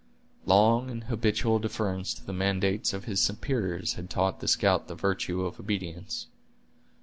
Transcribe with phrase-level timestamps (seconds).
[0.47, 4.95] Long and habitual deference to the mandates of his superiors had taught the scout the
[4.95, 6.25] virtue of obedience.